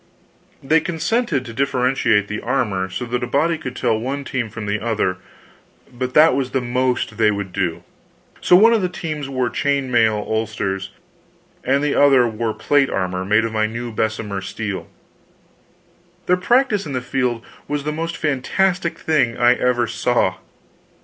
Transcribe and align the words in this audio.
They 0.63 0.79
consented 0.79 1.45
to 1.45 1.53
differentiate 1.53 2.27
the 2.27 2.41
armor 2.41 2.89
so 2.89 3.05
that 3.05 3.21
a 3.23 3.27
body 3.27 3.55
could 3.59 3.75
tell 3.75 3.99
one 3.99 4.23
team 4.23 4.49
from 4.49 4.65
the 4.65 4.79
other, 4.79 5.17
but 5.93 6.15
that 6.15 6.33
was 6.35 6.49
the 6.49 6.59
most 6.59 7.17
they 7.17 7.29
would 7.29 7.53
do. 7.53 7.83
So, 8.39 8.55
one 8.55 8.73
of 8.73 8.81
the 8.81 8.89
teams 8.89 9.29
wore 9.29 9.51
chain 9.51 9.91
mail 9.91 10.15
ulsters, 10.27 10.89
and 11.63 11.83
the 11.83 11.93
other 11.93 12.27
wore 12.27 12.55
plate 12.55 12.89
armor 12.89 13.23
made 13.23 13.45
of 13.45 13.53
my 13.53 13.67
new 13.67 13.91
Bessemer 13.91 14.41
steel. 14.41 14.89
Their 16.25 16.35
practice 16.37 16.87
in 16.87 16.93
the 16.93 17.01
field 17.01 17.45
was 17.67 17.83
the 17.83 17.91
most 17.91 18.17
fantastic 18.17 18.97
thing 18.97 19.37
I 19.37 19.53
ever 19.53 19.85
saw. 19.85 20.37